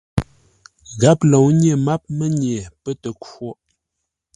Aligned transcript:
Gháp 1.01 1.19
lǒu 1.31 1.47
nyêr 1.59 1.77
máp 1.85 2.01
mənye 2.17 2.55
pə́ 2.83 2.93
tə 3.01 3.09
khwôʼ. 3.23 3.57